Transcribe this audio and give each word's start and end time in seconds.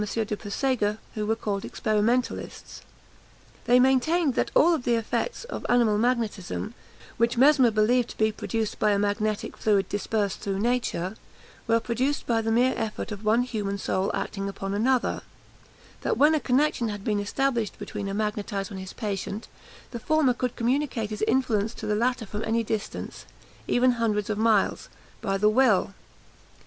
de 0.01 0.35
Puysegur, 0.35 0.97
who 1.13 1.27
were 1.27 1.35
called 1.35 1.63
experimentalists. 1.63 2.81
They 3.65 3.79
maintained 3.79 4.33
that 4.33 4.49
all 4.55 4.75
the 4.79 4.95
effects 4.95 5.43
of 5.43 5.63
animal 5.69 5.99
magnetism, 5.99 6.73
which 7.17 7.37
Mesmer 7.37 7.69
believed 7.69 8.09
to 8.09 8.17
be 8.17 8.31
producible 8.31 8.87
by 8.87 8.91
a 8.93 8.97
magnetic 8.97 9.55
fluid 9.57 9.87
dispersed 9.89 10.39
through 10.39 10.57
nature, 10.57 11.17
were 11.67 11.79
produced 11.79 12.25
by 12.25 12.41
the 12.41 12.49
mere 12.51 12.73
effort 12.77 13.11
of 13.11 13.23
one 13.23 13.43
human 13.43 13.77
soul 13.77 14.09
acting 14.15 14.49
upon 14.49 14.73
another; 14.73 15.21
that 16.01 16.17
when 16.17 16.33
a 16.33 16.39
connexion 16.39 16.89
had 16.89 17.01
once 17.01 17.05
been 17.05 17.19
established 17.19 17.77
between 17.77 18.09
a 18.09 18.13
magnetiser 18.15 18.71
and 18.71 18.79
his 18.79 18.93
patient, 18.93 19.47
the 19.91 19.99
former 19.99 20.33
could 20.33 20.55
communicate 20.55 21.11
his 21.11 21.21
influence 21.27 21.75
to 21.75 21.85
the 21.85 21.93
latter 21.93 22.25
from 22.25 22.43
any 22.43 22.63
distance, 22.63 23.25
even 23.67 23.91
hundreds 23.91 24.31
of 24.31 24.37
miles, 24.39 24.89
by 25.21 25.37
the 25.37 25.47
will. 25.47 25.93